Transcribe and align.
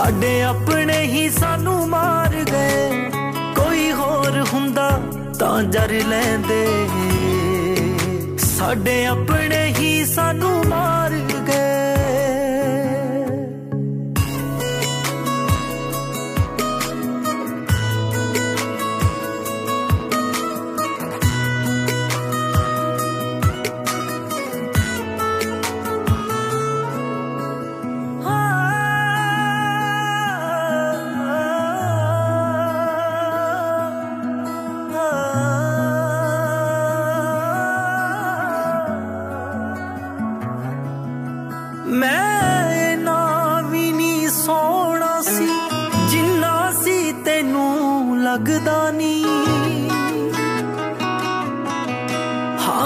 ਸਾਡੇ 0.00 0.42
ਆਪਣੇ 0.42 1.00
ਹੀ 1.02 1.28
ਸਾਨੂੰ 1.30 1.88
ਮਾਰ 1.88 2.34
ਗਏ। 2.52 3.10
ਕੋਈ 3.56 3.92
ਹੋਰ 3.92 4.44
ਹੁੰਦਾ 4.52 4.88
ਤਾਂ 5.38 5.62
ਜਰ 5.62 5.92
ਲੈਂਦੇ। 6.06 6.88
ਸਾਡੇ 8.38 9.06
ਆਪਣੇ 9.06 9.74
ਹੀ 9.78 10.04
ਸਾਨੂੰ 10.04 10.64
ਮਾਰ 10.68 11.10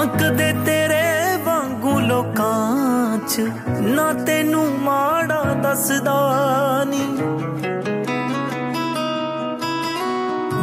ਕਦੇ 0.07 0.53
ਤੇਰੇ 0.65 1.37
ਵਾਂਗੂ 1.45 1.99
ਲੋਕਾਂ 1.99 3.17
'ਚ। 3.27 3.41
ਨਾ 3.79 4.13
ਤੈਨੂੰ 4.13 4.79
ਮਾੜਾ 4.79 5.43
ਦੱਸਦਾ 5.43 6.15
ਨਹੀਂ 6.87 7.07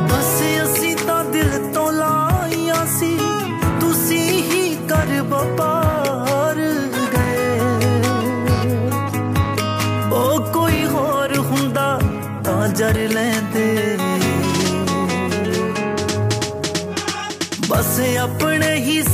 ਬਸ 0.09 0.43
ਅਸੀਂ 0.65 0.97
ਤਾਂ 0.97 1.25
ਦਿਲ 1.25 1.73
ਤੋਂ 1.75 1.93
ਲਾਈਆਂ 1.93 2.87
ਸੀ। 2.87 3.19
ਤੁਸੀਂ 3.81 4.43
ਹੀ 4.43 4.77
ਕਰ 4.89 5.20
ਵਪਾਰ 5.23 6.57
ਗਏ। 7.14 7.48
ਉਹ 10.13 10.53
ਕੋਈ 10.53 10.85
ਹੋਰ 10.86 11.36
ਹੁੰਦਾ 11.39 12.01
ਤਾਂ 12.45 12.69
ਜਰ 12.69 13.09
ਲੈਂਦੇ 13.09 13.98
ਬਸ 17.69 18.01
ਆਪਣੇ 18.20 18.74
ਹੀ 18.74 19.03
ਸਾਨੂੰ 19.03 19.11
ਮਾਰ 19.11 19.11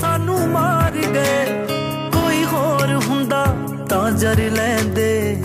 ਗਏ 1.18 1.44
ਕੋਈ 2.12 2.44
ਹੋਰ 2.44 2.92
ਹੁੰਦਾ 3.08 3.44
ਤਾਂ 3.88 4.10
ਜਰ 4.10 4.40
ਲੈਂਦੇ। 4.50 5.42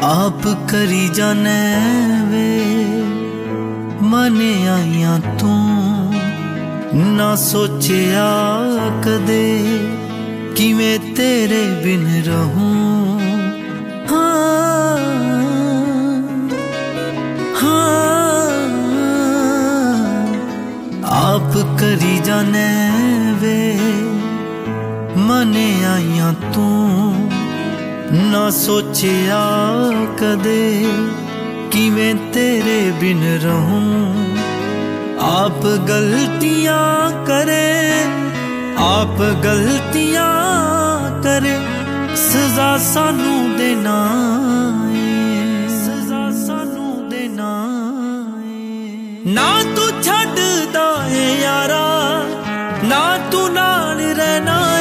ਆਪ 0.03 0.49
ਕਰੀ 0.71 1.09
ਜਾਣੇ 1.09 1.61
ਵੇ। 2.31 3.04
ਮਨ 4.15 4.69
ਆਈਆਂ 4.69 5.21
ਤੂੰ। 5.39 6.15
ਨਾ 6.95 7.37
ਸੋਚਿਆ 7.37 8.33
ਕਦੇ 9.05 9.79
ਕਿਵੇਂ 10.57 10.99
ਤੇਰੇ 10.99 11.81
ਬਿਨ 11.85 12.23
ਰਹੂੰ। 12.27 13.21
ਹਾਂ 14.13 14.99
ਹਾਂ। 17.63 18.53
ਆਪ 21.05 21.79
ਕਰੀ 21.81 22.19
ਜਾਣੇ 22.25 22.91
ਵੇ। 23.35 23.79
ਮਨ 25.17 25.55
ਆਈਆਂ 25.95 26.33
ਤੂੰ। 26.53 27.31
ਨਾ 28.13 28.51
ਸੋਚਿਆ 28.51 29.47
ਕਦੇ 30.19 30.89
ਕਿਵੇਂ 31.75 32.15
ਤੇਰੇ 32.15 32.93
ਬਿਨ 33.01 33.41
ਰਹੂੰ? 33.43 34.15
ਆਪ 35.21 35.67
ਗਲਤੀਆਂ 35.67 37.11
ਕਰੇ, 37.27 38.05
ਆਪ 38.79 39.19
ਗਲਤੀਆਂ 39.45 40.33
ਕਰੇ, 41.23 41.59
ਸਜ਼ਾ 42.17 42.79
ਸਾਨੂੰ 42.79 43.57
ਦੇਣਾ 43.57 44.09
ਏ। 44.93 45.69
ਸਜ਼ਾ 45.69 46.47
ਸਾਨੂੰ 46.47 47.09
ਦੇਣਾ 47.09 47.67
ਏ। 48.47 48.99
ਨਾ 49.27 49.63
ਤੂੰ 49.77 50.03
ਛੱਡਦਾ 50.03 51.07
ਏ 51.09 51.43
ਯਾਰਾ, 51.43 52.23
ਨਾ 52.85 53.19
ਤੂੰ 53.31 53.53
ਨਾਲ 53.53 53.99
ਰਹਿਣਾ 53.99 54.74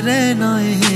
ਨਾਲ 0.00 0.08
ਰਹਿਣਾ 0.08 0.89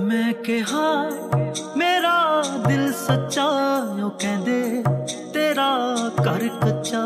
ਮੈਂ 0.00 0.32
ਕਿਹਾ 0.44 1.10
ਮੇਰਾ 1.76 2.42
ਦਿਲ 2.66 2.92
ਸੱਚਾ 2.92 3.44
ਉਹ 4.02 4.10
ਕਹਿੰਦੇ 4.10 4.82
ਤੇਰਾ 5.32 5.68
ਘਰ 6.20 6.46
ਕੱਚਾ 6.62 7.02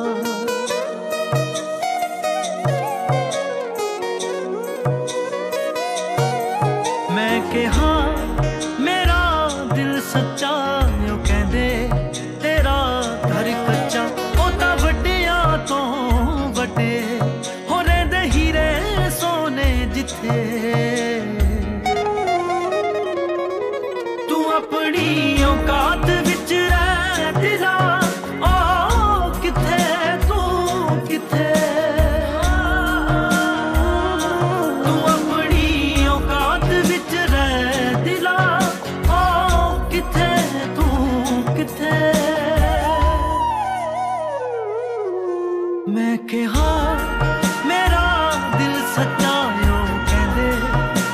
ਸੱਚਾ 49.01 49.35
ਨੂੰ 49.51 49.85
ਕਹਿੰਦੇ, 50.07 50.49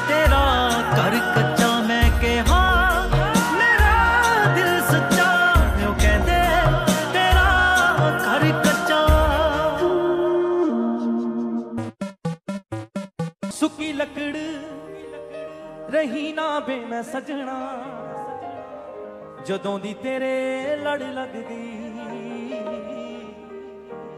ਤੇਰਾ 0.08 0.46
ਕਰ 0.90 1.14
ਕੱਚਾ 1.34 1.68
ਮੈਂ 1.80 2.08
ਕਿਹਾ, 2.20 2.62
ਮੇਰਾ 3.52 4.54
ਦਿਲ 4.54 4.80
ਸੱਚਾ 4.82 5.28
ਨੂੰ 5.76 5.92
ਕਹਿੰਦੇ, 5.94 6.38
ਤੇਰਾ 7.12 7.44
ਕਰ 8.24 8.46
ਕੱਚਾ। 8.64 8.98
ਸੁੱਕੀ 13.50 13.92
ਲੱਕੜ 13.92 14.34
ਰਹੀ 15.90 16.32
ਨਾ 16.32 16.48
ਬੇ 16.60 16.78
ਮੈਂ 16.84 17.02
ਸਜਣਾ, 17.02 17.60
ਜਦੋਂ 19.46 19.78
ਦੀ 19.78 19.94
ਤੇਰੇ 20.02 20.76
ਲੜ 20.76 21.00
ਲੱਗਦੀ, 21.02 21.62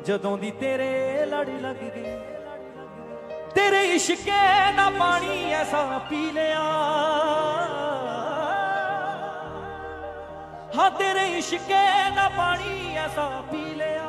ਜਦੋਂ 0.06 0.36
ਦੀ 0.38 0.50
ਤੇਰੇ 0.60 1.26
ਲੜ 1.26 1.48
ਲੱਗਦੀ। 1.60 2.17
ਤੇਰੇ 3.58 3.84
ਇਸ਼ਕੇ 3.84 4.72
ਦਾ 4.76 4.90
ਪਾਣੀ 4.90 5.52
ਐਸਾ 5.52 5.98
ਪੀ 6.10 6.30
ਲਿਆ। 6.32 6.58
ਹਾਂ, 10.76 10.90
ਤੇਰੇ 10.90 11.38
ਇਸ਼ਕੇ 11.38 12.10
ਦਾ 12.16 12.28
ਪਾਣੀ 12.28 12.96
ਐਸਾ 12.96 13.42
ਪੀ 13.50 13.74
ਲਿਆ। 13.74 14.06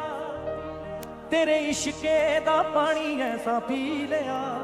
ਤੇਰੇ 1.31 1.57
ਇਸ਼ਕੇ 1.57 2.39
ਦਾ 2.39 2.63
ਪਾਣੀ 2.63 3.21
ਐਸਾ 3.21 3.59
ਪੀ 3.59 4.07
ਲਿਆ। 4.09 4.59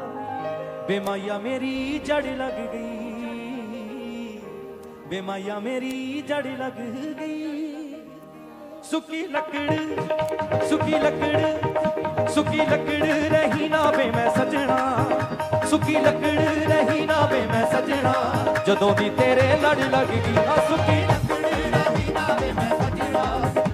ਬੇਮਾਇਆ 0.87 1.37
ਮੇਰੀ 1.37 1.99
ਜੜ 1.99 2.25
ਲੱਗ 2.25 2.73
ਗਈ। 2.73 3.11
ਬੇਮਾਇਆ 5.07 5.59
ਮੇਰੀ 5.59 6.21
ਜੜ 6.21 6.47
ਲੱਗ 6.47 6.79
ਗਈ। 7.19 7.55
ਸੁੱਕੀ 8.83 9.27
ਲੱਕੜ 9.27 9.75
ਸੁੱਕੀ 10.63 10.91
ਲੱਕੜ 10.91 11.65
ਸੁੱਕੀ 12.27 12.57
ਲੱਕੜ 12.57 13.07
ਰਹੀ 13.33 13.69
ਨਾ 13.69 13.91
ਵੇ 13.91 14.11
ਮੈਂ 14.11 14.29
ਸਜਣਾ 14.29 14.34
ਸੁੱਕੀ 15.75 15.93
ਲੱਕੜ 15.93 16.29
ਰਹੀ 16.69 17.05
ਨਾ 17.05 17.15
ਵੇ 17.31 17.39
ਮੈਂ 17.47 17.65
ਸਜਣਾ। 17.71 18.13
ਜਦੋਂ 18.67 18.91
ਦੀ 18.95 19.09
ਤੇਰੇ 19.17 19.47
ਲੜ 19.63 19.77
ਲੱਗ 19.85 20.07
ਗਈ 20.09 20.35
ਆ 20.37 20.55
ਸੁੱਕੀ 20.67 20.95
ਲੱਕੜ 21.07 21.39
ਰਹੀ 21.41 22.11
ਨਾ 22.11 22.37
ਵੇ 22.39 22.51
ਮੈਂ 22.51 22.69
ਸਜਣਾ। 22.71 23.23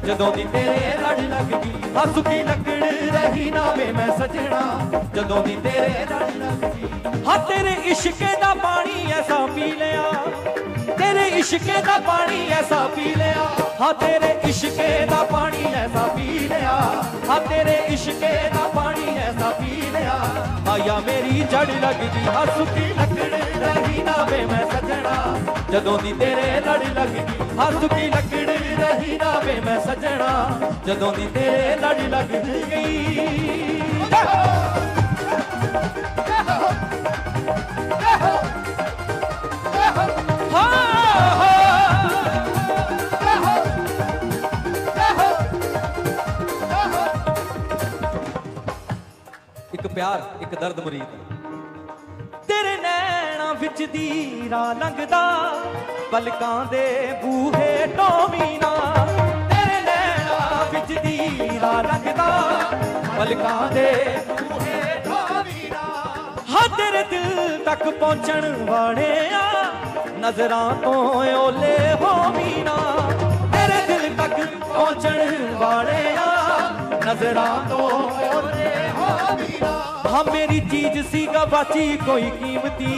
ਜਦੋਂ 0.06 0.31
ਦੀ 0.36 0.45
ਤੇਰੇ 0.53 0.94
ਲੜ 1.01 1.19
ਲੱਗ 1.30 1.53
ਗਈ 1.53 1.94
ਆ 1.95 2.06
ਸੁੱਕੀ 2.15 2.42
ਲੱਕੜ 2.44 2.80
ਰਹੀ 3.15 3.51
ਨਾ 3.51 3.65
ਵੇ 3.77 3.92
ਮੈਂ 3.92 4.07
ਸਜਣਾ। 4.18 4.62
ਜਦੋਂ 5.15 5.44
ਦੀ 5.44 5.56
ਤੇਰੇ 5.63 6.06
ਲੜ 6.12 6.30
ਲੱਗ 6.38 6.65
ਗਈ 6.65 6.89
ਹਾਂ 7.27 7.38
ਤੇਰੇ 7.50 7.75
ਇਸ਼ਕੇ 7.92 8.36
ਦਾ 8.42 8.53
ਪਾਣੀ 8.63 9.12
ਐਸਾ 9.19 9.45
ਪੀ 9.56 9.71
ਲਿਆ। 9.74 10.12
ਤੇਰੇ 11.12 11.28
ਇਸ਼ਕੇ 11.28 11.81
ਦਾ 11.86 11.98
ਪਾਣੀ 12.00 12.48
ਐਸਾ 12.50 12.78
ਪੀ 12.88 13.13
ਲਿਆ। 13.16 13.48
ਹਾਂ, 13.81 13.94
ਤੇਰੇ 13.94 14.30
ਇਸ਼ਕੇ 14.50 15.06
ਦਾ 15.06 15.24
ਪਾਣੀ 15.24 15.74
ਐਸਾ 15.75 16.04
ਪੀ 16.08 16.40
ਲਿਆ। 16.40 16.75
ਹਾਂ, 17.30 17.40
ਤੇਰੇ 17.40 17.75
ਇਸ਼ਕੇ 17.94 18.30
ਦਾ 18.54 18.68
ਪਾਣੀ 18.75 19.18
ਐਸਾ 19.18 19.50
ਪੀ 19.50 19.81
ਲਿਆ। 19.92 20.16
ਆਇਆ 20.72 21.00
ਮੇਰੀ 21.00 21.44
ਜੜ 21.52 21.66
ਲੱਗ 21.81 22.00
ਗਈ 22.04 22.28
ਆ 22.36 22.46
ਸੁੱਕੀ 22.58 22.88
ਲੱਕੜ 23.00 23.30
ਰਹੀ 23.63 24.04
ਨਾ 24.04 24.24
ਵੇ 24.24 24.46
ਮੈਂ 24.46 24.66
ਸਜਣਾ। 24.72 25.38
ਜਦੋਂ 25.72 25.98
ਦੀ 26.00 26.13
ਤੇਰੇ 26.13 26.62
ਲੜ 26.68 26.80
ਲੱਗ 26.96 27.10
ਗਈ 27.10 27.60
ਆ 27.60 27.72
ਸੁੱਕੀ 27.72 28.08
ਲੱਕੜ 28.08 28.46
ਰਹੀ 28.81 29.18
ਨਾ 29.18 29.40
ਵੇ 29.40 29.60
ਮੈਂ 29.66 29.80
ਸਜਣਾ। 29.81 30.60
ਜਦੋਂ 30.86 31.13
ਦੀ 31.13 31.28
ਤੇਰੇ 31.34 31.75
ਲੜ 31.75 31.98
ਲੱਗ 32.10 32.31
ਗਈ। 32.72 33.22
ਪਿਆਰ, 50.01 50.21
ਇੱਕ 50.42 50.53
ਦਰਦ 50.59 50.80
ਮਰੀਦ। 50.80 51.09
ਤੇਰੇ 52.48 52.75
ਨੈਣਾ 52.77 53.51
ਵਿੱਚ 53.53 53.81
ਦੀਰਾ 53.86 54.62
ਲੰਘਦਾ 54.74 55.19
ਪਲਕਾਂ 56.12 56.65
ਦੇ 56.65 56.86
ਬੂਹੇ 57.24 57.86
ਟੋਮੀਨਾ 57.98 58.71
ਤੇਰੇ 59.51 59.81
ਨੈਣਾ 59.81 60.63
ਵਿੱਚ 60.74 60.94
ਦੀਰਾ 61.00 61.71
ਲੰਘਦਾ 61.81 62.25
ਪਲਕਾਂ 63.18 63.69
ਦੇ 63.74 63.86
ਬੂਹੇ 64.31 64.81
ਟੋਮੀਨਾ 65.06 65.83
ਹਾਂ 66.50 66.68
ਤੇਰੇ 66.77 67.03
ਦਿਲ 67.12 67.57
ਤੱਕ 67.65 67.83
ਪਹੁੰਚਣ 67.89 68.51
ਵਾਲਿਆ 68.69 69.44
ਨਜ਼ਰਾਂ 70.19 70.69
ਤੋਂ 70.83 70.95
ਓਲੇ 71.36 71.77
ਹੋ 72.01 72.15
ਮੀਨਾ 72.31 72.77
ਤੇਰੇ 73.53 73.86
ਦਿਲ 73.88 74.09
ਤੱਕ 74.18 74.36
ਪਹੁੰਚਣ 74.63 75.56
ਵਾਲਿਆ 75.56 76.25
ਨਜ਼ਰਾਂ 77.06 77.56
ਤੋਂ 77.69 77.89
ਓਲੇ 78.31 78.31
ਹੋ 78.31 78.42
ਮੀਨਾ 78.42 78.61
ਹਾਂ, 80.12 80.24
ਮੇਰੀ 80.25 80.60
ਚੀਜ਼ 80.72 80.98
ਸੀ 81.12 81.25
ਗਵਾਚੀ 81.25 81.98
ਕੋਈ 82.06 82.30
ਕੀਮਤੀ। 82.40 82.94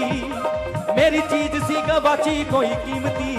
ਮੇਰੀ 0.97 1.19
ਚੀਜ਼ 1.31 1.63
ਸੀ 1.67 1.81
ਗਵਾਚੀ 1.89 2.43
ਕੋਈ 2.51 2.69
ਕੀਮਤੀ। 2.85 3.31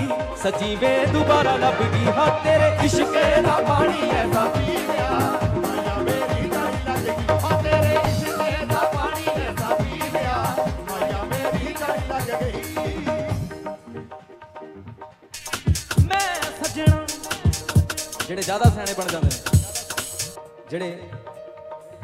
ਸੱਚੀ 0.43 0.75
ਵੇ 0.76 0.93
ਦੁਬਾਰਾ 1.12 1.56
ਲੱਭ 1.56 1.82
ਗਈ 1.82 2.05
ਹਾਂ, 2.17 2.29
ਤੇਰੇ 2.44 2.69
ਇਸ਼ਕੇ 2.87 3.25
ਦਾ 3.43 3.56
ਪਾਣੀ 3.69 4.11
ਐਸਾ 4.11 4.44
ਪੀ 4.55 4.76
ਲਿਆ। 4.88 5.11
ਮਾਇਆ 5.56 5.97
ਮੇਰੀ 6.00 6.49
ਲੜ 6.49 6.75
ਲੱਗ 6.88 7.05
ਗਈ 7.06 7.25
ਹਾਂ, 7.43 7.62
ਤੇਰੇ 7.62 7.94
ਇਸ਼ਕੇ 8.11 8.67
ਦਾ 8.67 8.81
ਪਾਣੀ 8.94 9.26
ਐਸਾ 9.43 9.75
ਪੀ 9.75 10.11
ਲਿਆ। 10.15 10.37
ਮਾਇਆ 10.91 11.23
ਮੇਰੀ 11.31 11.75
ਲੜ 11.81 11.99
ਲੱਗ 12.11 12.29
ਗਈ 12.43 12.62
ਮੈਂ 16.09 16.31
ਸਜਣਾ। 16.62 17.06
ਜਿਹੜੇ 18.29 18.43
ਜ਼ਿਆਦਾ 18.43 18.71
ਸਿਆਣੇ 18.71 18.95
ਬਣ 18.99 19.07
ਜਾਂਦੇ 19.12 19.28
ਨੇ, 19.28 19.38
ਜਿਹੜੇ 20.71 20.99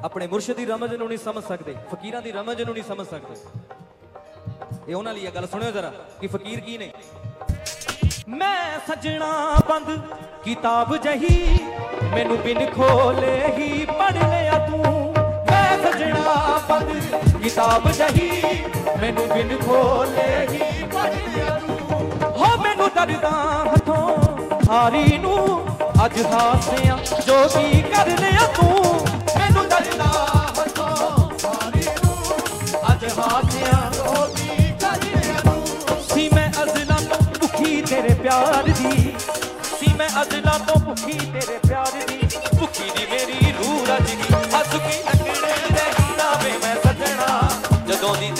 ਆਪਣੇ 0.04 0.26
ਮੁਰਸ਼ਿਦ 0.26 0.56
ਦੀ 0.56 0.64
ਰਮਜ਼ 0.64 0.94
ਨੂੰ 0.94 1.08
ਨਹੀਂ 1.08 1.18
ਸਮਝ 1.18 1.42
ਸਕਦੇ, 1.44 1.74
ਫਕੀਰਾਂ 1.90 2.20
ਦੀ 2.22 2.32
ਰਮਜ਼ 2.32 2.62
ਨੂੰ 2.62 2.74
ਨਹੀਂ 2.74 2.84
ਸਮਝ 2.84 3.06
ਸਕਦੇ। 3.06 3.34
ਇਹ 4.88 4.94
ਉਹਨਾਂ 4.94 5.12
ਲਈ 5.14 5.20
ਇਹ 5.20 5.32
ਗੱਲ 5.32 5.46
ਸੁਣਿਓ 5.46 5.70
ਜਰਾ, 5.70 5.92
ਕਿ 6.20 6.26
ਫਕੀਰ 6.26 6.60
ਕੀ 6.60 6.76
ਨੇ? 6.78 6.90
ਮੈਂ 8.28 8.78
ਸਜਣਾ 8.88 9.60
ਬੰਦ 9.68 9.90
ਕਿਤਾਬ 10.44 10.96
ਜਹੀ, 10.96 11.58
ਮੈਨੂੰ 12.14 12.38
ਬਿਨ 12.38 12.66
ਖੋਲੇ 12.66 13.36
ਹੀ 13.58 13.84
ਪੜ 13.84 14.12
ਲਿਆ 14.14 14.58
ਤੂੰ। 14.66 15.14
ਮੈਂ 15.50 15.78
ਸਜਣਾ 15.84 16.58
ਬੰਦ 16.68 16.92
ਕਿਤਾਬ 17.42 17.90
ਜਹੀ, 17.90 18.42
ਮੈਨੂੰ 19.00 19.28
ਬਿਨ 19.28 19.56
ਖੋਲੇ 19.58 20.46
ਹੀ 20.50 20.84
ਪੜ 20.84 21.10
ਲਿਆ 21.28 21.58
ਤੂੰ। 21.58 21.78
ਹੋ 22.38 22.56
ਮੈਨੂੰ 22.62 22.88
ਦਰਦਾਂ 22.88 23.64
ਹੱਥੋਂ, 23.66 24.16
ਹਾਰੀ 24.70 25.18
ਨੂੰ 25.18 25.66
ਅੱਜ 26.04 26.22
ਹਾਸਿਆਂ, 26.26 26.98
ਜੋ 27.26 27.46
ਕੀ 27.48 27.82
ਕਰ 27.82 28.06
ਲਿਆ 28.20 28.46
ਤੂੰ। 28.56 29.09
ਪਿਆਰ 38.22 38.62
ਦੀ। 38.62 39.14
ਸੀ 39.78 39.92
ਮੈਂ 39.98 40.08
ਅਜ਼ਲਾਂ 40.22 40.58
ਤੋਂ 40.58 40.80
ਭੁੱਖੀ 40.80 41.12
ਤੇਰੇ 41.12 41.58
ਪਿਆਰ 41.68 41.92
ਦੀ। 42.08 42.28
ਭੁੱਖੀ 42.60 42.90
ਦੀ 42.96 43.06
ਮੇਰੀ 43.10 43.52
ਰੂਹ 43.52 43.86
ਰੱਜ 43.86 44.10
ਗਈ। 44.10 44.34
ਹੱਸ 44.58 44.68
ਕੀ 44.72 45.02
ਲੱਗਣੇ 45.02 45.52
ਰਹੀ 45.70 46.16
ਨਾ 46.16 46.30
ਵੇ 46.44 46.52
ਮੈਂ 46.64 46.76
ਸਜਣਾ। 46.76 47.50
ਜਦੋਂ 47.88 48.16
ਦੀ 48.16 48.30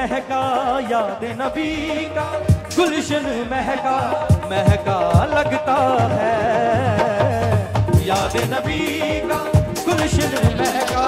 महका, 0.00 0.42
याद 0.90 1.24
नबी 1.40 2.04
का। 2.04 2.24
गुलशन 2.76 3.24
महका 3.50 3.96
महका 4.50 4.96
लगता 5.24 5.76
है। 6.12 6.36
याद 8.06 8.36
नबी 8.52 8.86
का, 9.20 9.40
गुलशन 9.84 10.32
महका 10.60 11.04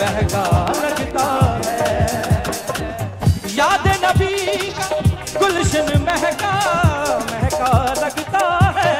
महका 0.00 0.44
लगता 0.82 1.24
है। 1.66 1.88
याद 3.56 3.88
नबी 4.04 4.56
का, 4.70 4.88
गुलशन 5.40 5.92
महका 6.06 6.54
महका 7.32 7.72
लगता 8.02 8.46
है। 8.78 8.94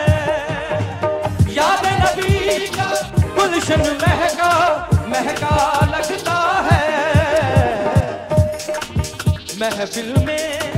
याद 1.54 1.86
नबी 2.02 2.66
का, 2.66 2.90
गुलशन 3.36 3.98
महका 4.02 4.52
महका 5.08 5.56
लगता 5.86 6.49
महफिल 9.80 10.08
में 10.24 10.72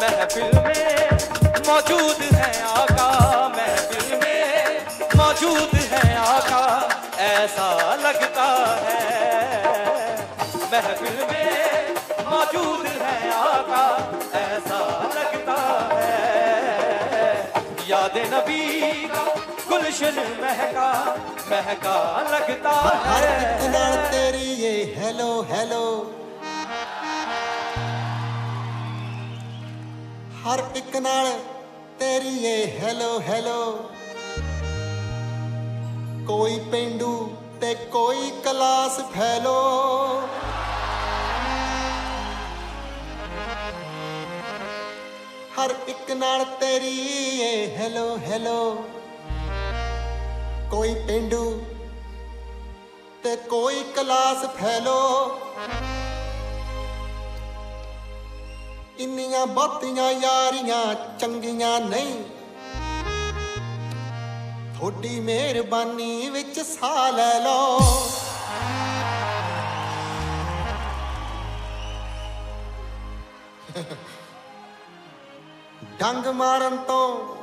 महफिल 0.00 0.50
में 0.64 1.64
मौजूद 1.68 2.20
है 2.34 2.50
आका 2.64 3.06
महफिल 3.54 4.12
में 4.18 4.84
मौजूद 5.16 5.74
है 5.92 6.02
आका 6.16 6.60
ऐसा 7.20 7.66
लगता 8.02 8.44
है। 8.84 9.00
महफिल 10.72 11.18
में 11.30 11.96
मौजूद 12.28 12.86
है 13.00 13.16
आका 13.38 13.82
ऐसा 14.42 14.80
लगता 15.16 15.58
है। 15.94 17.34
याद 17.88 18.20
नबी 18.34 18.62
गुलशन 19.68 20.22
महका 20.44 20.92
महका 21.50 21.98
लगता 22.30 22.78
है। 23.08 23.26
तेरी 24.12 24.48
ये 24.62 24.72
हेलो 24.98 25.30
हेलो। 25.50 25.84
ਹਰ 30.48 30.62
ਇੱਕ 30.76 30.96
ਨਾਲ 30.96 31.26
ਤੇਰੀ 31.98 32.44
ਏ 32.44 32.78
ਹੈਲੋ 32.78 33.20
ਹੈਲੋ 33.20 33.62
ਕੋਈ 36.28 36.58
ਪਿੰਡੂ 36.70 37.10
ਤੇ 37.60 37.74
ਕੋਈ 37.92 38.30
ਕਲਾਸ 38.44 39.00
ਫੈਲੋ। 39.12 39.56
ਹਰ 45.58 45.74
ਇੱਕ 45.88 46.10
ਨਾਲ 46.12 46.44
ਤੇਰੀ 46.60 46.96
ਏ 47.40 47.76
ਹੈਲੋ 47.76 48.16
ਹੈਲੋ 48.18 48.84
ਕੋਈ 50.70 50.94
ਪਿੰਡੂ 51.06 51.44
ਤੇ 53.24 53.36
ਕੋਈ 53.50 53.82
ਕਲਾਸ 53.96 54.44
ਫੈਲੋ। 54.56 55.00
ਇੰਨੀਆਂ 58.98 59.46
ਬਾਤੀਆਂ 59.46 60.10
ਯਾਰੀਆਂ 60.12 60.94
ਚੰਗੀਆਂ 61.18 61.80
ਨਹੀਂ। 61.80 62.14
ਥੋੜੀ 64.78 65.20
ਮਿਹਰਬਾਨੀ 65.20 66.30
ਵਿੱਚ 66.30 66.60
ਸਾਹ 66.60 67.12
ਲੈ 67.12 67.38
ਲਓ। 67.38 67.78
ਡੰਗ 75.98 76.26
ਮਾਰਨ 76.26 76.76
ਤੋਂ, 76.76 77.36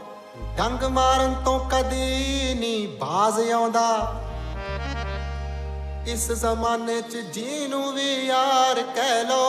ਡੰਗ 0.58 0.84
ਮਾਰਨ 0.84 1.36
ਤੋਂ 1.46 1.60
ਕਦੀ 1.70 2.54
ਨਹੀਂ 2.54 2.88
ਬਾਜ਼ 2.98 3.40
ਆਉਂਦਾ। 3.52 4.22
ਇਸ 6.08 6.32
ਜ਼ਮਾਨੇ 6.32 7.02
'ਚ 7.02 7.18
ਜੀ 7.18 7.68
ਨੂੰ 7.68 7.94
ਵੀ 7.94 8.14
ਯਾਰ 8.26 8.82
ਕਹਿ 8.96 9.24
ਲੋ 9.24 9.46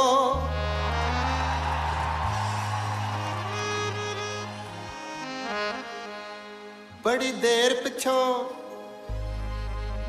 ਬੜੀ 7.06 7.30
ਦੇਰ 7.32 7.74
ਪਿੱਛੋਂ, 7.82 8.44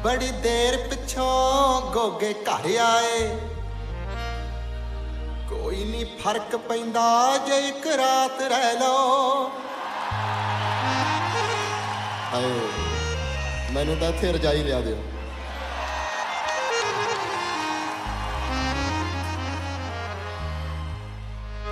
ਬੜੀ 0.03 0.29
ਦੇਰ 0.43 0.77
ਪਿੱਛੋਂ 0.89 1.91
ਗੋਗੇ 1.93 2.33
ਘਰ 2.43 2.65
ਆਏ। 2.81 3.27
ਕੋਈ 5.49 5.83
ਨਹੀਂ 5.83 6.05
ਫ਼ਰਕ 6.21 6.55
ਪੈਂਦਾ 6.69 7.05
ਜੇ 7.47 7.59
ਇੱਕ 7.67 7.85
ਰਾਤ 7.97 8.41
ਰਹਿ 8.43 8.73
ਲੋ 8.79 8.95
ਹਾਏ, 12.33 12.49
ਮੈਨੂੰ 13.73 13.97
ਤਾਂ 13.97 14.09
ਇੱਥੇ 14.09 14.31
ਰਜਾਈ 14.31 14.63
ਲਿਆ 14.63 14.79
ਦਿਓ। 14.81 14.97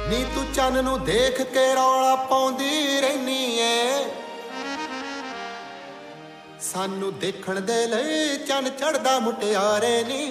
ਨੀ 0.09 0.23
ਤੂੰ 0.35 0.45
ਚੰਨ 0.53 0.83
ਨੂੰ 0.83 1.03
ਦੇਖ 1.05 1.41
ਕੇ 1.43 1.73
ਰੌਲਾ 1.75 2.15
ਪਾਉਂਦੀ 2.29 3.01
ਰਹਿਨੀ 3.01 3.43
ਏ। 3.59 3.94
ਸਾਨੂੰ 6.75 7.19
ਦੇਖਣ 7.19 7.61
ਦੇ 7.61 7.87
ਲਈ 7.87 8.37
ਚੰਨ 8.37 8.69
ਚੜਦਾ 8.69 9.19
ਮੁਟਿਆਰੇ 9.19 10.03
ਨੀ। 10.03 10.29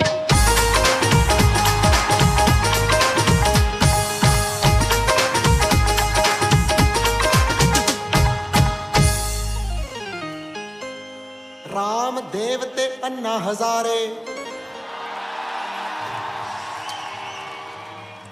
ਰਾਮ 11.75 12.21
ਦੇਵ 12.31 12.61
ਤੇ 12.61 12.97
ਅੰਨਾ 13.05 13.39
ਹਜ਼ਾਰੇ। 13.39 14.15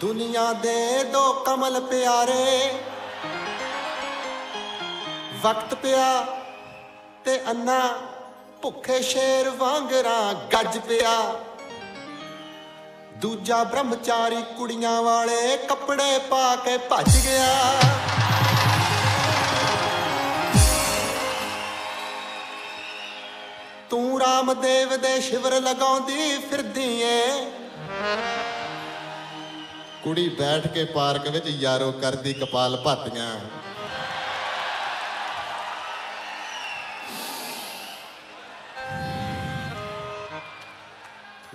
ਦੁਨੀਆ 0.01 0.53
ਦੇ 0.53 1.05
ਦੋ 1.05 1.33
ਕਮਲ 1.33 1.81
ਪਿਆਰੇ। 1.81 2.75
ਵਕਤ 5.43 5.75
ਪਿਆ 5.75 6.42
ਤੇ 7.25 7.39
ਅੰਨਾ 7.51 7.81
ਭੁੱਖੇ 8.63 9.03
ਸ਼ੇਰ 9.03 9.51
ਵਾਂਗਰਾਂ 9.51 10.35
ਗੱਜ 10.53 10.79
ਪਿਆ। 10.79 11.13
ਦੂਜਾ 13.17 13.65
ਬ੍ਰਹਮਚਾਰੀ 13.65 14.43
ਕੁੜੀਆਂ 14.59 15.03
ਵਾਲੇ 15.03 15.57
ਕੱਪੜੇ 15.57 16.19
ਪਾ 16.31 16.57
ਕੇ 16.57 16.77
ਭੱਜ 16.79 17.17
ਗਿਆ। 17.27 17.81
ਤੂੰ 23.91 24.21
ਰਾਮਦੇਵ 24.21 24.97
ਦੇ 24.97 25.21
ਸ਼ਿਵਰ 25.21 25.61
ਲਗਾਉਂਦੀ 25.61 26.39
ਫਿਰਦੀ 26.51 27.01
ਏ। 27.03 27.51
ਕੁੜੀ 30.03 30.29
ਬੈਠ 30.29 30.67
ਕੇ 30.67 30.85
ਪਾਰਕ 30.85 31.29
ਵਿੱਚ 31.29 31.47
ਯਾਰੋ 31.47 31.93
ਕਰਦੀ 31.93 32.33
ਕਪਾਲ 32.33 32.77
ਭਾਤੀਆਂ। 32.77 33.62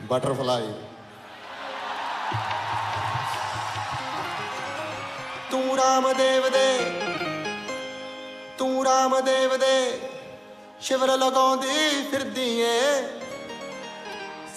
ਬਟਰਫਲਾਈ। 0.08 0.72
ਤੂੰ 5.52 5.78
ਰਾਮਦੇਵ 5.78 6.50
ਦੇ, 6.50 6.92
ਤੂੰ 8.58 8.86
ਰਾਮਦੇਵ 8.86 9.58
ਦੇ 9.58 10.00
ਸ਼ਿਵਰ 10.82 11.18
ਲਗਾਉਂਦੀ 11.18 12.02
ਫਿਰਦੀ 12.12 12.50
ਏ। 12.62 12.82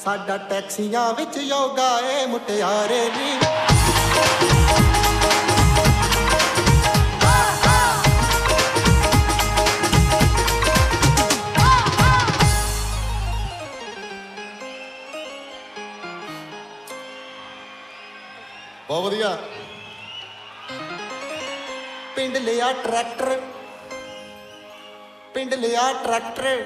ਸਾਡਾ 0.04 0.36
ਟੈਕਸੀਆਂ 0.50 1.12
ਵਿੱਚ 1.14 1.36
ਯੋਗਾ 1.36 1.90
ਏ, 2.00 2.26
ਮੁਟਿਆਰੇ 2.26 3.04
ਨੀ 3.08 3.38
ਬਹੁਤ 18.90 19.04
ਵਧੀਆ। 19.04 19.38
ਪਿੰਡ 22.16 22.36
ਲਿਆ 22.36 22.72
ਟਰੈਕਟਰ। 22.72 23.40
ਪਿੰਡ 25.34 25.54
ਲਿਆ 25.54 25.92
ਟਰੈਕਟਰ। 25.92 26.64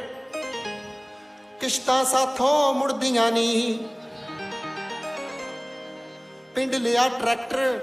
ਕਿਸ਼ਤਾਂ 1.60 2.04
ਸਾਥੋਂ 2.04 2.74
ਮੁੜਦੀਆਂ 2.74 3.32
ਨਹੀਂ 3.32 3.78
ਪਿੰਡ 6.54 6.74
ਲਿਆ 6.74 7.08
ਟਰੈਕਟਰ। 7.08 7.78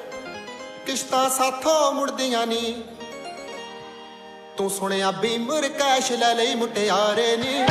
ਕਿਸ਼ਤਾਂ 0.86 1.30
ਸਾਥੋਂ 1.30 1.92
ਮੁੜਦੀਆਂ 1.94 2.48
ਨਹੀਂ 2.48 2.74
ਤੂੰ 4.58 4.70
ਸੁਣਿਆ 4.70 5.12
ਬੀਮਰ 5.12 5.70
ਕੈਸ਼ 5.70 6.12
ਲੈ 6.12 6.34
ਲਈ 6.36 6.56
ਮੁਟਿਆਰੇ 6.56 7.38
ਨੀ। 7.38 7.66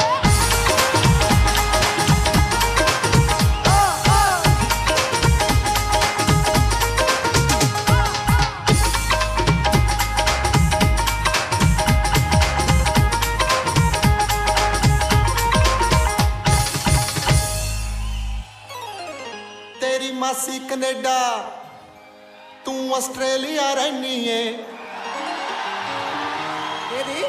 ਮਾਸੀ 20.40 20.58
ਕੈਨੇਡਾ 20.58 21.18
ਤੂੰ 22.64 22.94
ਆਸਟ੍ਰੇਲੀਆ 22.96 23.72
ਰਹਿਨੀ 23.74 24.12
ਏ। 24.28 24.52
ਤੇਰੀ 26.90 27.24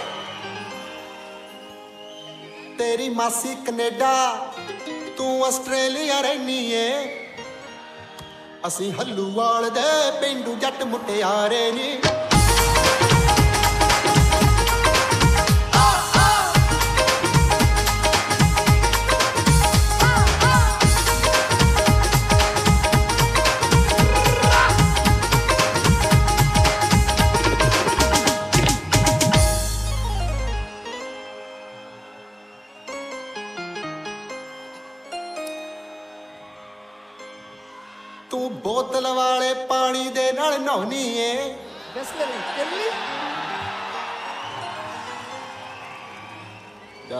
ਤੇਰੀ 2.77 3.09
ਮਾਸੀ 3.09 3.55
ਕੈਨੇਡਾ 3.65 4.13
ਤੂੰ 5.17 5.45
ਆਸਟ੍ਰੇਲੀਆ 5.45 6.21
ਰਹਿਨੀ 6.21 6.59
ਏ। 6.71 6.87
ਅਸੀਂ 8.67 8.91
ਹੱਲੂਵਾਲ 8.93 9.69
ਦੇ 9.69 9.89
ਪਿੰਡੂ 10.21 10.55
ਜੱਟ 10.55 10.83
ਮੁਟਿਆਰੇ 10.83 11.71
ਨੀ। 11.71 11.91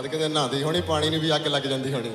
ਜਦ 0.01 0.07
ਕਿਤੇ 0.07 0.27
ਨਹਾਉਂਦੀ 0.27 0.63
ਹੋਣੀ, 0.63 0.81
ਪਾਣੀ 0.81 1.09
ਨੂੰ 1.09 1.19
ਵੀ 1.19 1.35
ਅੱਗ 1.35 1.47
ਲੱਗ 1.47 1.61
ਜਾਂਦੀ 1.61 1.93
ਹੋਣੀ। 1.93 2.11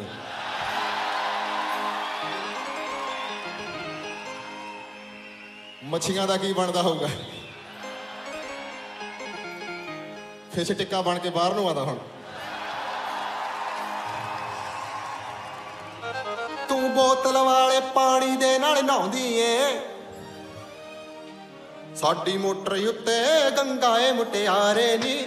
ਮੱਛੀਆਂ 5.85 6.27
ਦਾ 6.27 6.37
ਕੀ 6.37 6.53
ਬਣਦਾ 6.53 6.83
ਹੋਊਗਾ? 6.83 7.09
ਫਿਸ਼ 10.55 10.73
ਟਿੱਕਾ 10.73 11.03
ਬਣ 11.03 11.19
ਕੇ 11.19 11.31
ਬਾਹਰ 11.31 11.55
ਨੂੰ 11.55 11.69
ਆਦਾ 11.71 11.83
ਹੁਣ। 11.83 11.99
ਤੂੰ 16.69 16.95
ਬੋਤਲ 16.95 17.39
ਵਾਲੇ 17.39 17.81
ਪਾਣੀ 17.95 18.37
ਦੇ 18.37 18.59
ਨਾਲ 18.59 18.85
ਨਹਾਉਂਦੀ 18.85 19.39
ਏ। 19.39 19.81
ਸਾਡੀ 21.97 22.37
ਮੋਟਰ 22.39 22.73
ਉੱਤੇ 22.89 23.51
ਗੰਗਾ 23.57 23.99
ਏ, 23.99 24.13
ਮੁਟਿਆਰੇ 24.13 24.97
ਨੀ। 24.99 25.25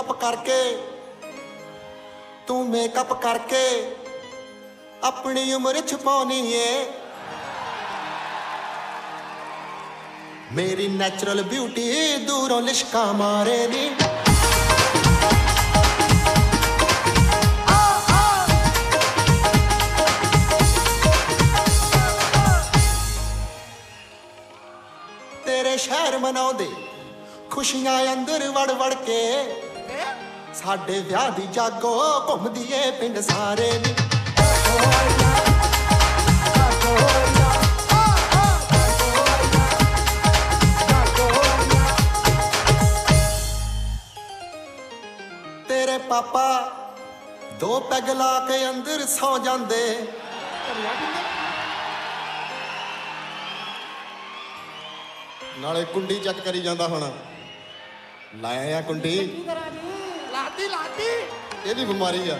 ਮੇਕਅਪ 0.00 0.20
ਕਰਕੇ, 0.20 0.76
ਤੂੰ 2.46 2.68
ਮੇਕਅਪ 2.68 3.12
ਕਰਕੇ 3.22 3.64
ਆਪਣੀ 5.04 5.52
ਉਮਰ 5.52 5.80
ਛੁਪਾਉਣੀ 5.88 6.52
ਏ। 6.52 6.84
ਮੇਰੀ 10.52 10.86
ਨੈਚੁਰਲ 10.88 11.42
ਬਿਊਟੀ 11.42 12.16
ਦੂਰੋਂ 12.26 12.60
ਲਿਸ਼ਕਾ 12.62 13.04
ਮਾਰੇ 13.12 13.66
ਨੀ 13.66 13.90
ਤੇਰੇ 25.44 25.76
ਸ਼ਹਿਰ 25.78 26.18
ਮਨਾਉਂਦੇ 26.18 26.70
ਖੁਸ਼ੀਆਂ 27.50 28.02
ਅੰਦਰ 28.12 28.48
ਵੜ 28.50 28.70
ਵੜ 28.72 28.94
ਕੇ 28.96 29.20
ਸਾਡੇ 30.54 31.00
ਵਿਆਹ 31.00 31.30
ਦੀ 31.30 31.46
ਜਾਗੋ 31.46 31.92
ਘੁੰਮਦੀ 32.28 32.66
ਏ 32.72 32.90
ਪਿੰਡ 32.90 33.18
ਸਾਰੇ 33.20 33.70
ਨੀ 33.78 33.94
ਤੇਰੇ 45.68 45.98
ਪਾਪਾ 45.98 46.46
ਦੋ 47.60 47.80
ਪੈਗ 47.80 48.10
ਲਾ 48.10 48.38
ਕੇ 48.48 48.68
ਅੰਦਰ 48.70 49.06
ਸੌ 49.06 49.38
ਜਾਂਦੇ। 49.38 50.06
ਨਾਲੇ 55.58 55.84
ਕੁੰਡੀ 55.84 56.18
ਚੱਕ 56.18 56.40
ਕਰੀ 56.40 56.60
ਜਾਂਦਾ 56.60 56.86
ਹੁਣ। 56.88 57.10
ਲਾਇਆ 58.34 58.78
ਆ 58.78 58.80
ਕੁੰਡੀ। 58.80 59.44
ਲਾਤੀ 60.68 60.68
ਲਾਤੀ। 60.68 61.70
ਇਹਦੀ 61.70 61.84
ਬਿਮਾਰੀ 61.84 62.28
ਆ। 62.28 62.38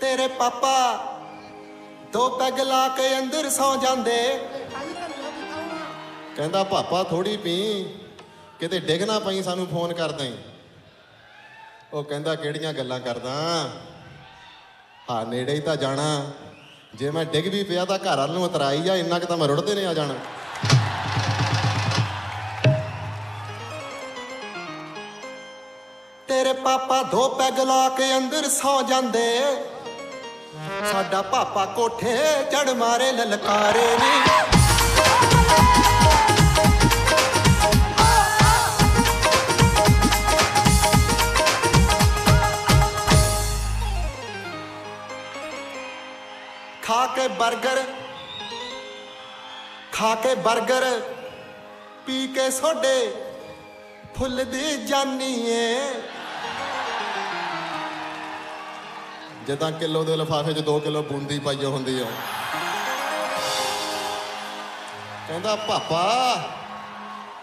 ਤੇਰੇ 0.00 0.28
ਪਾਪਾ 0.28 0.74
ਦੋ 2.12 2.28
ਪੈਗ 2.28 2.60
ਲਾ 2.60 2.88
ਕੇ 2.88 3.18
ਅੰਦਰ 3.18 3.50
ਸੌ 3.50 3.76
ਜਾਂਦੇ। 3.76 4.48
ਕਹਿੰਦਾ 6.36 6.64
ਪਾਪਾ 6.64 7.02
ਥੋੜੀ 7.02 7.36
ਪੀ। 7.36 7.84
ਕਿਤੇ 8.60 8.80
ਡਿੱਗ 8.80 9.02
ਨਾ 9.02 9.18
ਪਈ 9.18 9.42
ਸਾਨੂੰ 9.42 9.66
ਫੋਨ 9.66 9.92
ਕਰ 9.92 10.12
ਦੇਂ 10.12 10.32
ਉਹ 11.92 12.04
ਕਹਿੰਦਾ 12.04 12.34
ਕਿਹੜੀਆਂ 12.34 12.72
ਗੱਲਾਂ 12.72 13.00
ਕਰਦਾ? 13.00 13.30
ਹਾਂ 15.10 15.26
ਨੇੜੇ 15.26 15.54
ਹੀ 15.54 15.60
ਤਾਂ 15.60 15.76
ਜਾਣਾ। 15.76 16.30
ਜੇ 16.94 17.10
ਮੈਂ 17.10 17.24
ਡਿੱਗ 17.24 17.46
ਵੀ 17.46 17.62
ਪਿਆ 17.64 17.84
ਤਾਂ 17.84 17.98
ਘਰ 17.98 18.16
ਵੱਲ 18.16 18.30
ਨੂੰ 18.30 18.42
ਉਤਰਾਈ 18.44 18.88
ਆ 18.88 18.96
ਇੰਨਾ 18.96 19.18
ਕੁ 19.18 19.26
ਤਾਂ 19.26 19.36
ਮੈਂ 19.36 19.48
ਰੁੜਦੇ 19.48 19.74
ਨੇ 19.74 19.86
ਆ 19.86 19.94
ਜਾਣਾ। 19.94 20.14
ਪਾਪਾ 26.70 27.02
ਦੋ 27.02 27.28
ਪੈਗ 27.28 27.58
ਲਾ 27.58 27.88
ਕੇ 27.88 28.04
ਅੰਦਰ 28.16 28.48
ਸੌ 28.48 28.72
ਜਾਂਦੇ। 28.88 29.22
ਸਾਡਾ 30.90 31.22
ਪਾਪਾ 31.32 31.64
ਕੋਠੇ 31.76 32.12
ਚੜ 32.52 32.70
ਮਾਰੇ, 32.78 33.10
ਲਲਕਾਰੇ 33.12 33.86
ਨੀ। 33.96 34.20
ਖਾ 46.82 47.06
ਕੇ 47.16 47.26
버ਗਰ 47.40 47.82
ਖਾ 49.92 50.14
ਕੇ 50.22 50.34
버ਗਰ 50.46 50.88
ਪੀ 52.06 52.26
ਕੇ 52.34 52.50
ਸੋਡੇ 52.50 52.96
ਫੁੱਲ 54.18 54.44
ਦੀ 54.44 54.76
ਜਾਨੀ 54.86 55.34
ਏ 55.48 55.76
ਜਦਾਂ 59.46 59.72
ਕਿਲੋ 59.72 60.04
ਦੇ 60.04 60.16
ਲਫਾਫੇ 60.16 60.52
'ਚ 60.52 60.58
2 60.58 60.78
ਕਿਲੋ 60.78 61.02
ਬੂੰਦੀ 61.02 61.38
ਪਾਈ 61.38 61.64
ਹੁੰਦੀ 61.64 62.00
ਆ। 62.00 62.06
ਕਹਿੰਦਾ, 65.28 65.56
ਪਾਪਾ 65.56 66.34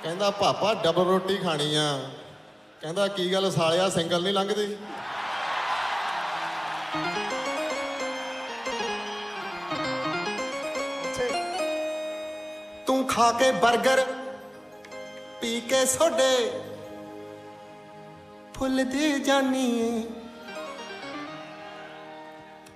ਕਹਿੰਦਾ, 0.04 0.32
ਪਾਪਾ 0.32 0.74
ਡਬਲ 0.74 1.06
ਰੋਟੀ 1.06 1.38
ਖਾਣੀ 1.38 1.76
ਆ। 1.76 2.10
ਕਹਿੰਦਾ, 2.82 3.08
ਕੀ 3.08 3.34
ਗੱਲ 3.34 3.52
ਸਾਲਿਆ 3.52 3.90
ਸਿੰਗਲ 3.90 4.24
ਨਹੀਂ 4.24 4.34
ਲੰਘਦੀ? 4.34 4.78
ਤੂੰ 12.88 13.08
ਖਾ 13.08 13.32
ਕੇ 13.32 13.50
버ਗਰ 13.52 14.06
ਪੀ 15.42 15.62
ਕੇ 15.62 15.86
ਸੋਡੇ, 15.86 16.62
ਫੁੱਲ 18.54 18.84
ਦੀ 18.86 19.20
ਜਾਨੀ 19.20 19.80
ਏ। 19.80 20.17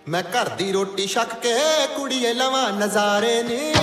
ਮੈਂ 0.09 0.21
ਘਰ 0.23 0.49
ਦੀ 0.49 0.71
ਰੋਟੀ 0.71 1.05
ਛੱਕ 1.07 1.33
ਕੇ 1.33 1.53
ਕੁੜੀਏ 1.95 2.33
ਲਵਾਂ 2.33 2.71
ਨਜ਼ਾਰੇ 2.71 3.41
ਨੀ। 3.43 3.73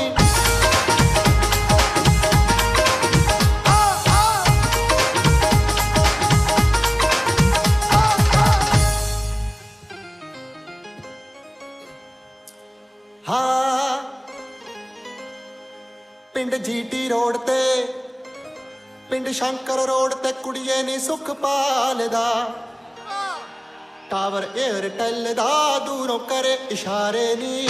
ਹਾਂ, 13.28 13.98
ਪਿੰਡ 16.34 16.54
ਜੀਟੀ 16.54 17.08
ਰੋਡ 17.08 17.36
ਤੇ, 17.36 17.84
ਪਿੰਡ 19.10 19.28
ਸ਼ੰਕਰ 19.30 19.86
ਰੋਡ 19.86 20.14
ਤੇ 20.14 20.32
ਕੁੜੀਏ 20.32 20.82
ਨੀ 20.82 20.98
ਸੁਖ 20.98 21.30
ਪਾਲਦਾ। 21.32 22.28
ਟਾਵਰ 24.10 24.46
ਏਅਰਟੈਲ 24.56 25.34
ਦਾ 25.34 25.78
ਦੂਰੋਂ 25.78 26.18
ਕਰੇ 26.18 26.58
ਇਸ਼ਾਰੇ 26.70 27.34
ਨੀ। 27.36 27.68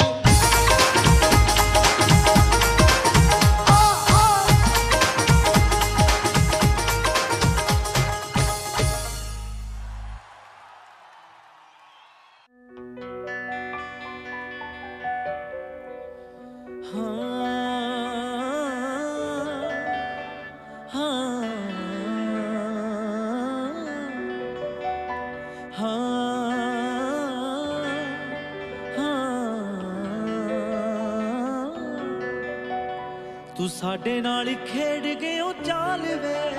ਸਾਡੇ 33.81 34.21
ਨਾਲ 34.21 34.55
ਖੇਡ 34.55 35.21
ਗਿਓ 35.21 35.53
ਚਾਲ 35.53 36.01
ਵੇ। 36.01 36.51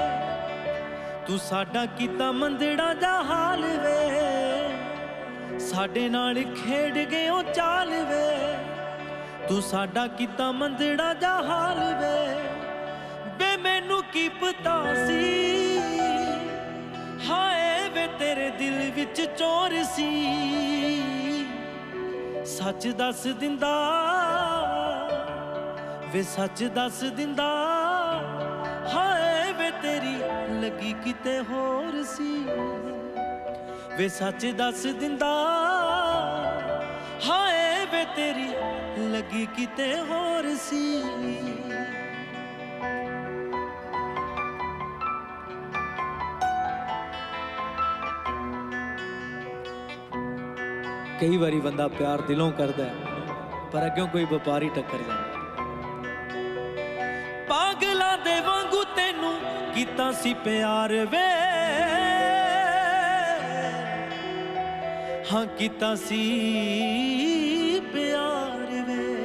ਤੂੰ 1.28 1.38
ਸਾਡਾ 1.38 1.86
ਕੀਤਾ 1.86 2.32
ਮੰਦੜਾ 2.32 2.94
ਦਾ 2.94 3.24
ਹਾਲ 3.24 3.66
ਵੇ। 3.66 5.60
ਸਾਡੇ 5.60 6.10
ਨਾਲ 6.10 6.44
ਖੇਡ 6.44 6.98
ਗਿਓ 6.98 7.42
ਚਾਲ 7.42 7.90
ਵੇ। 7.90 8.58
ਤੂੰ 9.48 9.62
ਸਾਡਾ 9.62 10.08
ਕੀਤਾ 10.08 10.52
ਮੰਦੜਾ 10.52 11.14
ਦਾ 11.14 11.32
ਹਾਲ 11.32 11.78
ਵੇ। 11.78 12.44
ਬੇ, 13.40 13.58
ਮੈਨੂੰ 13.58 14.04
ਕੀ 14.04 14.30
ਪਤਾ 14.30 15.08
ਸੀ? 15.08 15.80
ਹਾਏ 17.30 17.90
ਵੇ, 17.90 18.08
ਤੇਰੇ 18.20 18.50
ਦਿਲ 18.50 18.92
ਵਿੱਚ 18.96 19.22
ਚੋਰ 19.22 19.84
ਸੀ। 19.84 20.32
ਸੱਚ 22.46 22.88
ਦੱਸ 22.88 23.28
ਦਿੰਦਾ 23.28 24.06
ਵੇ 26.14 26.22
ਸੱਚ 26.24 26.64
ਦੱਸ 26.76 27.04
ਦਿੰਦਾ 27.16 27.48
ਹਾਏ 28.94 29.52
ਵੇ 29.54 29.70
ਤੇਰੀ 29.82 30.16
ਲੱਗੀ 30.62 30.94
ਕਿਤੇ 31.04 31.40
ਹੋਰ 31.50 32.04
ਸੀ। 32.04 32.34
ਵੇ 33.98 34.08
ਸੱਚ 34.10 34.46
ਦੱਸ 34.58 34.86
ਦਿੰਦਾ 35.00 35.34
ਤੇਰੀ 38.16 38.48
ਲੱਗੀ 39.12 39.46
ਕਿਤੇ 39.56 39.86
ਹੋਰ 40.00 40.46
ਸੀ। 40.62 40.82
ਕਈ 51.22 51.38
ਵਾਰੀ 51.38 51.60
ਬੰਦਾ 51.60 51.88
ਪਿਆਰ 51.88 52.22
ਦਿਲੋਂ 52.22 52.52
ਕਰਦਾ 52.52 52.84
ਹੈ, 52.84 52.94
ਪਰ 53.72 53.86
ਅੱਗੋਂ 53.86 54.08
ਕੋਈ 54.08 54.26
ਵਪਾਰੀ 54.26 54.70
ਟੱਕਰ 54.70 54.98
ਜਾਂਦਾ 54.98 55.29
ਕੀਤਾ 59.80 60.12
ਸੀ 60.12 60.34
ਪਿਆਰ 60.34 60.94
ਵੇ। 60.94 61.30
ਹਾਂ 65.34 65.46
ਕੀਤਾ 65.46 65.96
ਸੀ 65.96 66.20
ਪਿਆਰ 67.94 68.66
ਵੇ। 68.72 69.16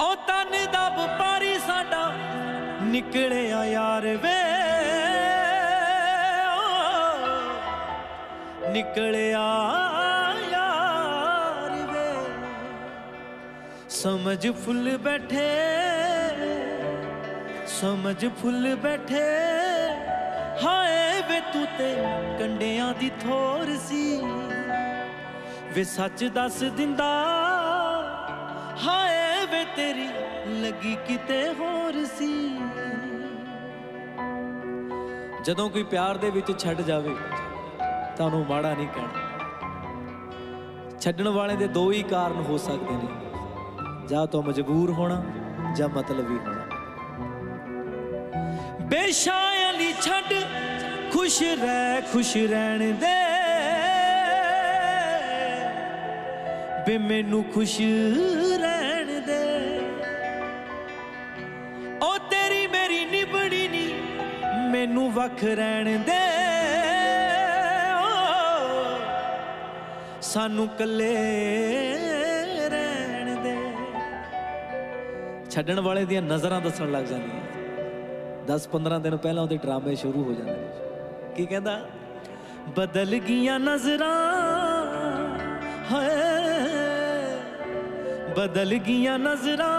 ਉਹ 0.00 0.16
ਤਨ 0.16 0.72
ਦਾ 0.72 0.88
ਵਪਾਰੀ 0.88 1.58
ਸਾਡਾ 1.66 2.12
ਨਿਕਲਿਆ 2.82 3.64
ਯਾਰ 3.64 4.02
ਵੇ। 4.02 4.42
ਓ, 6.56 6.86
ਨਿਕਲਿਆ 8.72 9.46
ਯਾਰ 10.50 11.70
ਵੇ। 11.70 12.16
ਸਮਝ 13.88 14.50
ਫੁੱਲ 14.50 14.98
ਬੈਠੇ 14.98 15.76
ਸਮਝ 17.80 18.26
ਫੁੱਲ 18.26 18.74
ਬੈਠੇ। 18.76 19.22
ਹਾਏ 20.64 21.22
ਵੇ 21.22 21.40
ਤੂੰ 21.52 21.66
ਤੇ 21.78 21.94
ਕੰਡਿਆਂ 22.38 22.94
ਦੀ 22.94 23.10
ਥੋਰ 23.20 23.76
ਸੀ। 23.86 24.20
ਵੇ 25.74 25.84
ਸੱਚ 25.84 26.24
ਦੱਸ 26.24 26.62
ਦਿੰਦਾ, 26.76 27.08
ਹਾਏ 28.86 29.46
ਵੇ 29.46 29.64
ਤੇਰੀ 29.76 30.08
ਲੱਗੀ 30.62 30.96
ਕਿਤੇ 31.08 31.40
ਹੋਰ 31.52 32.04
ਸੀ। 32.18 32.32
ਜਦੋਂ 35.44 35.70
ਕੋਈ 35.70 35.82
ਪਿਆਰ 35.82 36.16
ਦੇ 36.16 36.30
ਵਿੱਚ 36.30 36.52
ਛੱਡ 36.58 36.80
ਜਾਵੇ, 36.80 37.14
ਤਾਂ 38.16 38.26
ਉਹਨੂੰ 38.26 38.46
ਮਾੜਾ 38.46 38.74
ਨਹੀਂ 38.74 38.88
ਕਹਿਣਾ। 38.88 39.24
ਛੱਡਣ 41.00 41.28
ਵਾਲੇ 41.28 41.56
ਦੇ 41.56 41.68
ਦੋ 41.68 41.90
ਹੀ 41.92 42.02
ਕਾਰਨ 42.02 42.42
ਹੋ 42.42 42.58
ਸਕਦੇ 42.58 42.94
ਨੇ। 42.94 43.08
ਜਾਂ 44.08 44.26
ਤਾਂ 44.26 44.42
ਮਜਬੂਰ 44.42 44.90
ਹੋਣਾ, 44.90 45.22
ਜਾਂ 45.76 45.88
ਮਤਲਬੀ 45.88 46.38
ਹੋਣਾ। 46.38 46.55
ਬੇਸ਼ਾਇਲੀ 48.86 49.92
ਛੱਡ 49.92 50.32
ਖੁਸ਼ 51.12 51.42
ਰਹਿ 51.42 52.02
ਖੁਸ਼ 52.12 52.36
ਰਹਿਣ 52.36 52.78
ਦੇ। 52.78 53.14
ਬੇ 56.86 56.98
ਮੈਨੂੰ 56.98 57.44
ਖੁਸ਼ 57.44 57.80
ਰਹਿਣ 58.60 59.20
ਦੇ। 59.20 59.40
ਉਹ 62.02 62.18
ਤੇਰੀ 62.18 62.66
ਮੇਰੀ 62.66 63.04
ਨਿਬੜੀ 63.04 63.68
ਨੀ 63.68 63.86
ਮੈਨੂੰ 64.72 65.12
ਵੱਖ 65.12 65.44
ਰਹਿਣ 65.44 65.98
ਦੇ। 66.02 66.20
ਓ, 67.96 68.12
ਸਾਨੂੰ 70.22 70.68
ਕੱਲੇ 70.68 71.14
ਰਹਿਣ 72.68 73.34
ਦੇ। 73.42 73.56
ਛੱਡਣ 75.50 75.80
ਵਾਲੇ 75.80 76.04
ਦੀਆਂ 76.04 76.22
ਨਜ਼ਰਾਂ 76.22 76.60
ਦੱਸਣ 76.60 76.92
ਲੱਗ 76.92 77.04
ਜਾਂਦੀਆਂ 77.04 77.55
10-15 78.48 78.98
ਦਿਨ 79.00 79.16
ਪਹਿਲਾਂ 79.16 79.42
ਉਹਦੇ 79.42 79.56
ਡਰਾਮੇ 79.56 79.94
ਸ਼ੁਰੂ 79.94 80.22
ਹੋ 80.24 80.32
ਜਾਂਦੇ 80.32 80.52
ਨੇ। 80.52 81.34
ਕੀ 81.36 81.46
ਕਹਿੰਦਾ? 81.46 81.80
ਬਦਲ 82.76 83.18
ਗਈਆਂ 83.18 83.58
ਨਜ਼ਰਾਂ, 83.60 84.10
ਹਾਏ, 85.90 86.14
ਬਦਲ 88.36 88.74
ਗਈਆਂ 88.78 89.18
ਨਜ਼ਰਾਂ, 89.18 89.76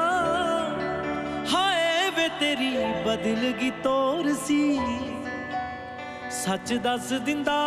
ਹਾਏ 1.54 2.10
ਵੇ 2.18 2.28
ਤੇਰੀ 2.40 2.72
ਬਦਲ 3.06 3.52
ਗਈ 3.62 3.72
ਤੋਰ 3.84 4.34
ਸੀ। 4.46 4.80
ਸੱਚ 6.36 6.74
ਦੱਸ 6.84 7.12
ਦਿੰਦਾ, 7.26 7.60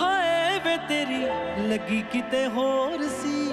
ਹਾਏ 0.00 0.58
ਵੇ 0.64 0.76
ਤੇਰੀ 0.88 1.22
ਲੱਗੀ 1.68 2.02
ਕਿਤੇ 2.12 2.46
ਹੋਰ 2.48 3.08
ਸੀ। 3.22 3.52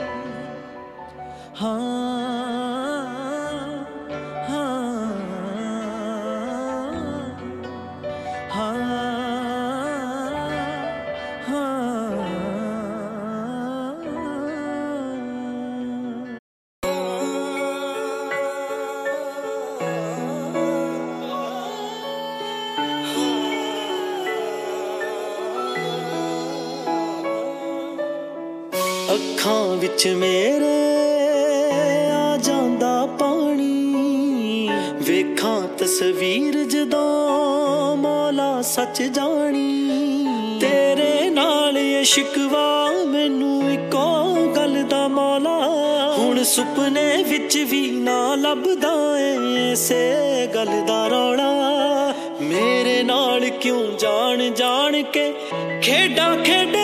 ਹਾਂ 1.61 1.79
ਹਾਂ। 1.79 2.60
ਅੱਖਾਂ 29.13 29.75
ਵਿੱਚ 29.75 30.07
ਮੇਰੇ 30.07 30.91
ਆ 32.11 32.37
ਜਾਂਦਾ 32.37 33.05
ਪਾਣੀ। 33.19 34.69
ਵੇਖਾਂ 34.93 35.67
ਤਸਵੀਰ 35.77 36.63
ਜਦੋਂ 36.63 37.97
ਮੌਲਾ 37.97 38.61
ਸੱਚ 38.61 39.01
ਜਾਣੀ। 39.01 39.87
ਤੇਰੇ 40.61 41.29
ਨਾਲ 41.29 41.77
ਇਹ 41.77 42.03
ਸ਼ਿਕਵਾ 42.03 42.91
ਮੈਨੂੰ 43.07 43.71
ਇੱਕੋ 43.71 44.33
ਗੱਲ 44.55 44.83
ਦਾ 44.83 45.07
ਮੌਲਾ। 45.07 45.59
ਹੁਣ 46.17 46.43
ਸੁਪਨੇ 46.43 47.23
ਵਿੱਚ 47.23 47.57
ਵੀ 47.57 47.91
ਨਾ 47.91 48.35
ਲੱਭਦਾ 48.35 48.93
ਏ 49.19 49.71
ਇਸੇ 49.71 50.47
ਗੱਲ 50.55 50.85
ਦਾ 50.87 51.07
ਰੌਲਾ। 51.07 51.51
ਮੇਰੇ 52.41 53.03
ਨਾਲ 53.03 53.49
ਕਿਉਂ 53.49 53.87
ਜਾਣ 53.99 54.53
ਜਾਣ 54.53 55.01
ਕੇ 55.03 55.33
ਖੇਡਾਂ 55.81 56.37
ਖੇਡੇ 56.37 56.80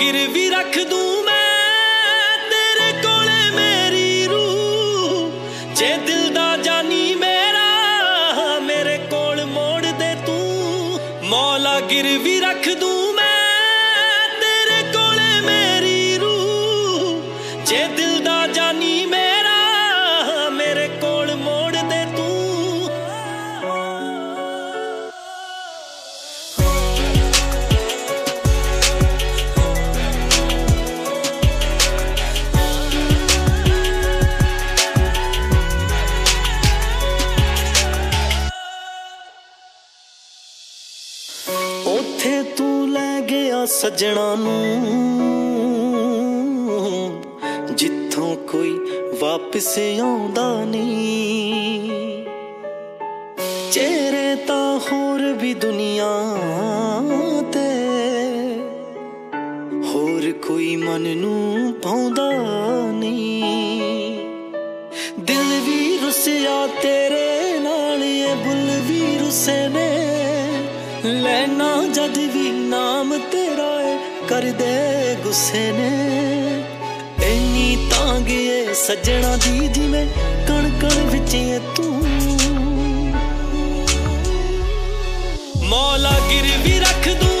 ਗਿਰਵੀ 0.00 0.48
ਰੱਖ 0.50 0.78
ਦੂੰ 0.78 1.24
ਮੈਂ, 1.24 2.38
ਤੇਰੇ 2.50 2.92
ਕੋਲੇ 3.02 3.50
ਮੇਰੀ 3.50 4.26
ਰੂਹ। 4.26 5.30
ਜੇ 5.74 5.96
ਦਿਲ 5.96 6.32
ਦਾ 6.34 6.56
ਜਾਨੀ 6.56 7.14
ਮੇਰਾ, 7.14 8.58
ਮੇਰੇ 8.62 8.98
ਕੋਲ 9.10 9.44
ਮੋੜ 9.44 9.86
ਦੇ 9.86 10.14
ਤੂੰ। 10.26 11.00
ਮੌਲਾ 11.22 11.80
ਗਿਰਵੀ 11.80 12.40
ਰੱਖ 12.40 12.68
ਦੂੰ 12.68 13.14
ਮੈਂ, 13.14 14.28
ਤੇਰੇ 14.40 14.82
ਕੋਲੇ 14.92 15.40
ਮੇਰੀ 15.40 16.18
ਰੂਹ। 16.18 17.22
ਜੇ 17.66 17.84
ਦਿਲ 17.96 18.18
ਦਾ 18.24 18.35
ਸੱਜਣਾ 43.96 44.34
ਨੂੰ 44.36 44.65
ਕਰਦੇ 74.28 75.16
ਗੁੱਸੇ 75.22 75.72
ਨੇ। 75.72 75.90
ਇੰਨੀ 77.22 77.88
ਤਾਂਗ 77.90 78.30
ਏ 78.30 78.74
ਸੱਜਣਾ 78.74 79.36
ਦੀ 79.36 79.68
ਜਿਵੇਂ 79.68 80.06
ਕਣ 80.48 80.70
ਕਣ 80.80 80.94
ਵਿੱਚ 81.06 81.34
ਏ 81.34 81.58
ਤੂੰ। 81.76 82.02
ਮੌਲਾ 85.64 86.12
ਗਿਰਵੀ 86.30 86.78
ਰੱਖ 86.78 87.08
ਦੂੰ। 87.08 87.35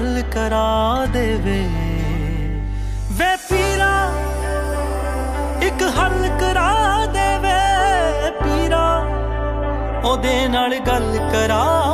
ਨਾਲ 0.00 0.22
ਚੱਲ 0.22 0.22
ਕਰਾ 0.22 1.06
ਦੇਵੇ। 1.06 1.68
ਵੇ 3.12 3.36
ਪੀਰਾ, 3.36 4.12
ਇੱਕ 5.62 5.82
ਹੱਲ 5.82 6.28
ਕਰਾ 6.40 7.06
ਦੇਵੇ। 7.06 8.30
ਪੀਰਾ, 8.30 9.02
ਉਹਦੇ 10.04 10.48
ਨਾਲ 10.48 10.78
ਗੱਲ 10.78 11.18
ਕਰਾ 11.32 11.87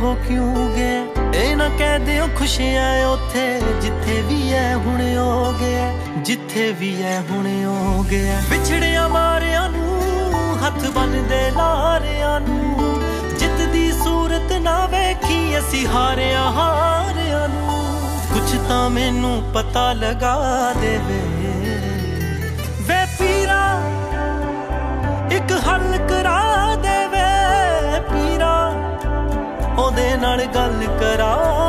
ਕਿਧਰੇ 0.00 0.14
ਖੋ 0.14 0.14
ਕਿਉਂ 0.28 0.68
ਗਿਆ 0.76 1.40
ਇਹ 1.40 1.56
ਨਾ 1.56 1.68
ਕਹਿ 1.68 1.98
ਦਿਓ 1.98 2.28
ਖੁਸ਼ੀਆਂ 2.36 3.06
ਉੱਥੇ, 3.06 3.60
ਜਿੱਥੇ 3.82 4.22
ਵੀ 4.22 4.52
ਐ 4.52 4.74
ਹੁਣ 4.74 5.00
ਹੋ 5.16 5.52
ਗਿਆ 5.52 5.92
ਜਿੱਥੇ 6.16 6.72
ਵੀ 6.72 7.02
ਐ 7.02 7.20
ਹੁਣ 7.20 7.46
ਹੋ 7.64 8.04
ਗਿਆ 8.10 8.40
ਵਿਛੜਿਆ 8.50 9.08
ਮਾਰਿਆਂ 9.08 9.68
ਨੂੰ, 9.70 10.58
ਹੱਥ 10.66 10.90
ਬੰਨਦੇ 10.90 11.50
ਲਾਰਿਆਂ 11.50 12.40
ਨੂੰ। 12.40 13.00
ਜਿੱਤ 13.38 13.60
ਦੀ 13.72 13.92
ਸੂਰਤ 13.92 14.52
ਨਾ 14.52 14.86
ਵੇਖੀ 14.86 15.58
ਅਸੀਂ 15.58 15.86
ਹਾਰਿਆ 15.86 16.42
ਹਾਰਿਆਂ 16.50 17.48
ਨੂੰ। 17.48 17.80
ਕੁਛ 18.34 18.54
ਤਾਂ 18.68 18.90
ਮੈਨੂੰ 18.90 19.42
ਪਤਾ 19.54 19.92
ਲਗਾ 19.92 20.72
ਦੇਵੇ। 20.80 21.22
ਵੇ 22.80 23.04
ਪੀਰਾ, 23.18 23.82
ਇੱਕ 25.32 25.52
ਹੱਲ 25.68 25.98
ਕਰਾ 26.08 26.49
ਨਾਲ 30.20 30.44
ਗੱਲ 30.44 30.86
ਕਰਾ। 31.00 31.59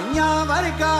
ਭਾਈਆਂ 0.00 0.44
ਵਰਗਾ 0.46 0.96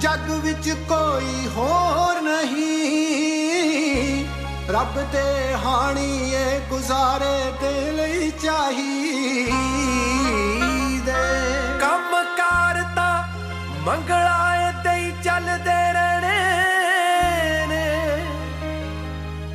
ਜੱਗ 0.00 0.30
ਵਿੱਚ 0.42 0.68
ਕੋਈ 0.88 1.46
ਹੋਰ 1.56 2.20
ਨਹੀਂ। 2.20 4.24
ਰੱਬ 4.70 5.00
ਦੇ 5.12 5.54
ਹਾਣੀਏ 5.64 6.60
ਗੁਜ਼ਾਰੇ 6.70 7.52
ਦੇ 7.60 7.92
ਲਈ 7.92 8.30
ਚਾਹੀਦੇ। 8.42 9.52
ਕੰਮ 11.80 12.10
ਕਾਰ 12.36 12.82
ਤਾਂ 12.96 13.16
ਮੰਗਲਾਏ 13.80 14.72
ਤੇ 14.84 14.90
ਹੀ 14.90 15.10
ਚੱਲਦੇ 15.24 15.80
ਰਹਿਣੇ 15.92 16.40
ਨੇ। 17.66 17.86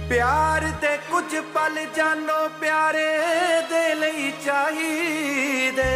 ਪਿਆਰ 0.10 0.62
ਤੇ 0.82 0.98
ਕੁਝ 1.12 1.30
ਪਲ 1.54 1.76
ਜਾਨੋ 1.96 2.48
ਪਿਆਰੇ 2.62 3.12
ਦੇ 3.70 3.94
ਲਈ 3.96 4.32
ਚਾਹੀਦੇ। 4.46 5.92